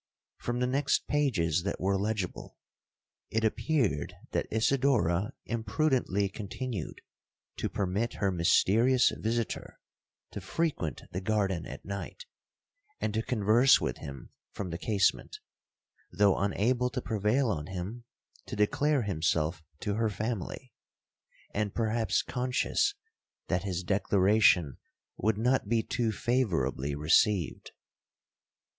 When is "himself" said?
19.03-19.61